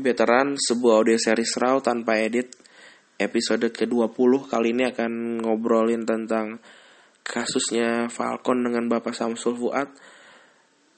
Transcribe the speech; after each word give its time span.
Veteran, 0.00 0.56
sebuah 0.56 1.04
audio 1.04 1.20
series 1.20 1.52
raw 1.60 1.76
tanpa 1.84 2.16
edit. 2.16 2.56
Episode 3.20 3.68
ke-20 3.68 4.48
kali 4.48 4.72
ini 4.72 4.88
akan 4.88 5.44
ngobrolin 5.44 6.08
tentang 6.08 6.64
kasusnya 7.20 8.08
Falcon 8.08 8.64
dengan 8.64 8.88
Bapak 8.88 9.12
Samsul 9.12 9.52
Fuad 9.60 9.92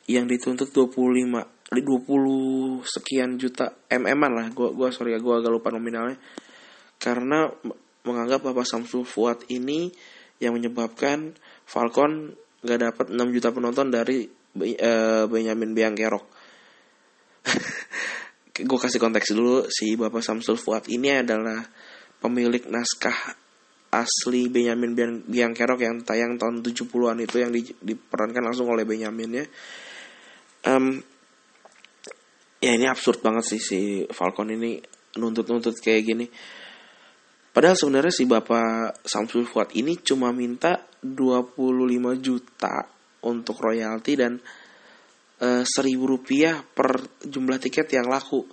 yang 0.07 0.31
dituntut 0.31 0.71
25 0.71 1.75
20 1.75 2.87
sekian 2.87 3.35
juta 3.35 3.75
mm 3.91 4.23
lah. 4.31 4.47
Gua 4.55 4.71
gua 4.71 4.95
sorry 4.95 5.17
ya, 5.17 5.19
gua 5.19 5.43
agak 5.43 5.59
lupa 5.59 5.75
nominalnya. 5.75 6.15
Karena 7.03 7.51
menganggap 8.07 8.47
Bapak 8.47 8.63
Samsul 8.63 9.03
Fuad 9.03 9.43
ini 9.51 9.91
yang 10.39 10.55
menyebabkan 10.55 11.35
Falcon 11.67 12.31
gak 12.63 12.79
dapat 12.79 13.07
6 13.11 13.35
juta 13.35 13.51
penonton 13.51 13.91
dari 13.91 14.23
uh, 14.55 15.27
Benjamin 15.27 15.75
Biangkerok. 15.75 16.25
gue 18.55 18.79
kasih 18.79 19.03
konteks 19.03 19.35
dulu 19.35 19.67
si 19.67 19.99
Bapak 19.99 20.23
Samsul 20.23 20.55
Fuad 20.55 20.87
ini 20.87 21.11
adalah 21.11 21.59
pemilik 22.23 22.63
naskah 22.71 23.35
asli 23.91 24.47
Benyamin 24.51 25.23
Biang 25.27 25.55
Kerok 25.55 25.83
yang 25.83 26.03
tayang 26.03 26.39
tahun 26.39 26.63
70-an 26.63 27.19
itu 27.23 27.37
yang 27.43 27.51
di, 27.51 27.67
diperankan 27.67 28.43
langsung 28.43 28.71
oleh 28.71 28.83
Benyamin 28.87 29.43
ya. 29.43 29.47
Um, 30.71 30.99
ya 32.59 32.73
ini 32.75 32.87
absurd 32.87 33.23
banget 33.23 33.45
sih 33.55 33.61
si 33.63 33.81
Falcon 34.11 34.51
ini 34.51 34.79
nuntut-nuntut 35.19 35.79
kayak 35.79 36.03
gini. 36.03 36.27
Padahal 37.55 37.79
sebenarnya 37.79 38.11
si 38.11 38.27
Bapak 38.27 39.07
Samsul 39.07 39.47
Fuad 39.47 39.79
ini 39.79 39.99
cuma 40.03 40.35
minta 40.35 40.91
25 41.03 41.55
juta 42.19 42.83
untuk 43.23 43.63
royalti 43.63 44.19
dan 44.19 44.43
seribu 45.43 46.17
rupiah 46.17 46.63
per 46.63 47.03
jumlah 47.21 47.59
tiket 47.59 47.91
yang 47.95 48.09
laku. 48.09 48.47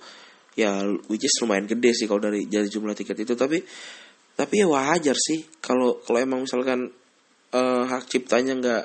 Ya 0.57 0.83
which 1.07 1.23
is 1.23 1.35
lumayan 1.39 1.69
gede 1.69 1.95
sih 1.95 2.05
kalau 2.09 2.19
dari 2.19 2.49
dari 2.49 2.67
jumlah 2.67 2.97
tiket 2.97 3.23
itu. 3.23 3.33
Tapi 3.37 3.63
tapi 4.35 4.53
ya 4.59 4.67
wajar 4.67 5.15
sih 5.15 5.47
kalau 5.61 6.01
kalau 6.03 6.19
emang 6.19 6.43
misalkan 6.43 6.91
uh, 7.53 7.83
hak 7.87 8.09
ciptanya 8.09 8.57
nggak 8.57 8.83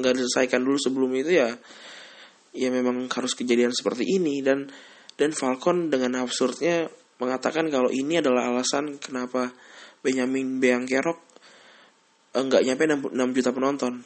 nggak 0.00 0.12
diselesaikan 0.16 0.62
dulu 0.64 0.78
sebelum 0.80 1.10
itu 1.18 1.36
ya 1.36 1.50
ya 2.52 2.68
memang 2.72 3.08
harus 3.12 3.32
kejadian 3.36 3.74
seperti 3.74 4.08
ini. 4.08 4.40
Dan 4.40 4.70
dan 5.18 5.36
Falcon 5.36 5.92
dengan 5.92 6.24
absurdnya 6.24 6.88
mengatakan 7.20 7.68
kalau 7.68 7.92
ini 7.92 8.18
adalah 8.18 8.48
alasan 8.48 8.96
kenapa 8.96 9.52
Benjamin 10.00 10.58
Beang 10.58 10.88
Kerok 10.88 11.20
enggak 12.32 12.64
nyampe 12.64 13.12
6 13.12 13.36
juta 13.36 13.50
penonton 13.52 14.02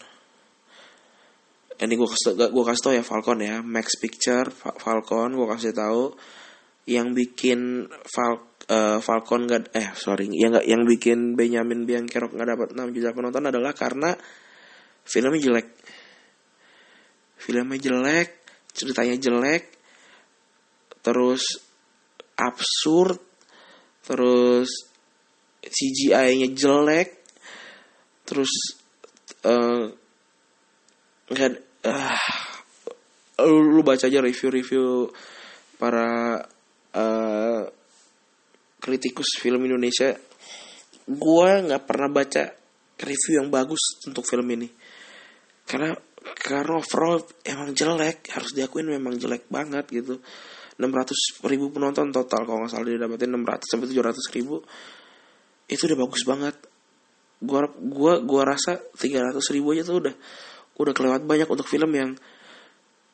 ini 1.77 1.93
gue 1.93 2.09
kasih 2.09 2.33
gue 2.37 2.65
kasih 2.65 2.83
tau 2.83 2.95
ya 2.97 3.05
Falcon 3.05 3.39
ya. 3.45 3.61
Max 3.61 4.01
Picture 4.01 4.49
Falcon 4.55 5.37
gue 5.37 5.49
kasih 5.53 5.73
tahu 5.77 6.17
yang 6.89 7.13
bikin 7.13 7.91
Fal 8.07 8.41
uh, 8.71 8.99
Falcon 9.03 9.45
gak 9.45 9.75
eh 9.77 9.93
sorry. 9.93 10.31
Yang 10.33 10.63
gak 10.63 10.67
yang 10.67 10.83
bikin 10.89 11.37
Benjamin 11.37 11.85
Biancarok 11.85 12.33
nggak 12.33 12.49
dapat 12.49 12.69
6 12.73 12.97
juta 12.97 13.11
penonton 13.13 13.45
adalah 13.45 13.73
karena 13.77 14.15
filmnya 15.05 15.41
jelek. 15.43 15.69
Filmnya 17.37 17.79
jelek 17.79 18.31
ceritanya 18.77 19.17
jelek 19.17 19.65
terus 21.01 21.45
absurd 22.37 23.21
terus 24.05 24.69
CGI-nya 25.67 26.53
jelek 26.53 27.09
terus 28.27 28.51
uh, 29.47 29.91
nggak 31.27 31.53
uh, 31.87 32.19
lu, 33.47 33.76
baca 33.87 34.11
aja 34.11 34.19
review-review 34.19 35.07
para 35.79 36.43
uh, 36.99 37.63
kritikus 38.83 39.39
film 39.39 39.63
Indonesia. 39.63 40.19
Gue 41.07 41.51
nggak 41.63 41.87
pernah 41.87 42.11
baca 42.11 42.51
review 42.99 43.39
yang 43.39 43.49
bagus 43.53 44.03
untuk 44.09 44.27
film 44.27 44.51
ini. 44.51 44.67
Karena 45.63 45.95
karena 46.35 46.83
overall 46.83 47.23
emang 47.47 47.71
jelek 47.71 48.35
harus 48.35 48.51
diakuin 48.51 48.91
memang 48.91 49.15
jelek 49.15 49.47
banget 49.47 49.87
gitu. 49.95 50.19
600 50.77 51.49
ribu 51.49 51.73
penonton 51.73 52.13
total 52.13 52.45
kalau 52.45 52.61
nggak 52.61 52.73
salah 52.75 52.85
dia 52.85 53.01
dapetin 53.01 53.33
600 53.33 53.65
sampai 53.65 53.87
700 53.89 54.37
ribu. 54.37 54.57
Itu 55.71 55.83
udah 55.89 55.99
bagus 55.99 56.23
banget. 56.27 56.57
Gua 57.41 57.69
gua 57.71 58.13
gua 58.21 58.43
rasa 58.57 58.81
300 58.99 59.39
ribu 59.55 59.73
aja 59.73 59.83
tuh 59.87 59.97
udah 60.05 60.15
udah 60.77 60.93
kelewat 60.93 61.23
banyak 61.25 61.49
untuk 61.49 61.65
film 61.65 61.89
yang 61.97 62.11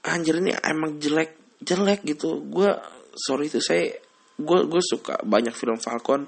anjir 0.03 0.39
ini 0.43 0.53
emang 0.63 0.99
jelek 0.99 1.59
jelek 1.63 2.03
gitu. 2.03 2.43
Gue 2.47 2.71
sorry 3.15 3.47
itu 3.47 3.63
saya 3.63 3.95
gue 4.39 4.61
gue 4.67 4.83
suka 4.83 5.23
banyak 5.23 5.55
film 5.55 5.79
Falcon. 5.79 6.27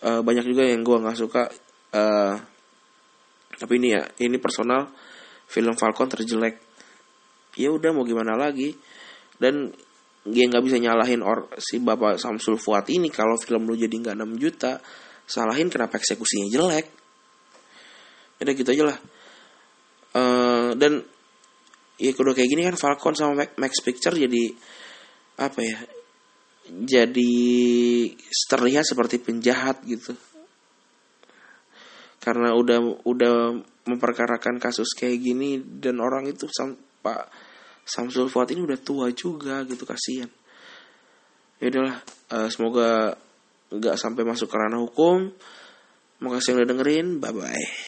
Uh, 0.00 0.24
banyak 0.24 0.48
juga 0.48 0.64
yang 0.64 0.80
gue 0.80 0.96
nggak 0.96 1.18
suka. 1.18 1.50
Uh, 1.90 2.38
tapi 3.60 3.76
ini 3.76 3.92
ya 3.92 4.02
ini 4.22 4.40
personal 4.40 4.88
film 5.50 5.74
Falcon 5.76 6.08
terjelek. 6.08 6.56
Ya 7.58 7.74
udah 7.74 7.90
mau 7.90 8.06
gimana 8.06 8.38
lagi? 8.38 8.72
Dan 9.36 9.74
dia 10.24 10.44
nggak 10.46 10.64
bisa 10.64 10.76
nyalahin 10.78 11.24
or 11.24 11.50
si 11.58 11.80
bapak 11.80 12.20
Samsul 12.20 12.60
Fuad 12.60 12.86
ini 12.92 13.08
kalau 13.08 13.40
film 13.40 13.64
lu 13.64 13.72
jadi 13.72 13.90
nggak 13.90 14.16
6 14.20 14.36
juta 14.36 14.76
salahin 15.24 15.72
kenapa 15.72 15.96
eksekusinya 15.96 16.46
jelek? 16.52 16.86
Udah 18.40 18.52
gitu 18.56 18.70
aja 18.72 18.84
lah. 18.94 18.98
Uh, 20.10 20.70
dan 20.76 21.04
ya 22.00 22.16
udah 22.16 22.32
kayak 22.32 22.48
gini 22.48 22.62
kan 22.64 22.80
Falcon 22.80 23.12
sama 23.12 23.44
Max 23.60 23.84
Picture 23.84 24.16
jadi 24.16 24.56
apa 25.36 25.60
ya 25.60 25.78
jadi 26.70 27.32
terlihat 28.46 28.84
seperti 28.86 29.18
penjahat 29.18 29.82
gitu. 29.84 30.14
Karena 32.20 32.52
udah 32.52 33.04
udah 33.04 33.36
memperkarakan 33.88 34.60
kasus 34.60 34.92
kayak 34.92 35.18
gini 35.18 35.58
dan 35.58 35.98
orang 35.98 36.28
itu 36.28 36.46
sam, 36.52 36.76
Pak 37.00 37.32
Samsul 37.82 38.28
Fuad 38.28 38.52
ini 38.52 38.62
udah 38.62 38.78
tua 38.78 39.10
juga 39.10 39.64
gitu 39.64 39.82
kasihan. 39.88 40.30
Ya 41.58 41.72
udahlah 41.72 41.96
uh, 42.32 42.48
semoga 42.52 43.18
nggak 43.72 43.96
sampai 43.96 44.22
masuk 44.22 44.46
ke 44.52 44.56
ranah 44.56 44.80
hukum. 44.84 45.32
Makasih 46.20 46.60
udah 46.60 46.68
dengerin 46.68 47.18
bye 47.18 47.32
bye 47.32 47.70